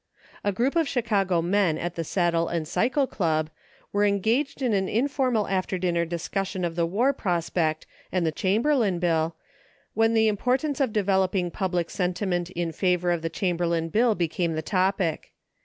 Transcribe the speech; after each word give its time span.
A 0.43 0.51
group 0.51 0.75
of 0.75 0.87
Chicago 0.87 1.43
men 1.43 1.77
at 1.77 1.93
the 1.93 2.03
Saddle 2.03 2.49
& 2.65 2.65
Cycle 2.65 3.05
Club 3.05 3.51
were 3.93 4.03
engaged 4.03 4.63
in 4.63 4.73
an 4.73 4.89
informal 4.89 5.47
after 5.47 5.77
dinner 5.77 6.05
discussion 6.05 6.65
of 6.65 6.75
the 6.75 6.87
war 6.87 7.13
prospect 7.13 7.85
and 8.11 8.25
the 8.25 8.31
Chamberlain 8.31 8.97
bill, 8.97 9.35
when 9.93 10.15
the 10.15 10.27
importance 10.27 10.79
of 10.79 10.91
de 10.91 11.03
veloping 11.03 11.53
public 11.53 11.91
sentiment 11.91 12.49
in 12.49 12.71
favor 12.71 13.11
of 13.11 13.21
the 13.21 13.29
Chamberlain 13.29 13.89
bill 13.89 14.15
became 14.15 14.53
the 14.53 14.63
topic. 14.63 15.33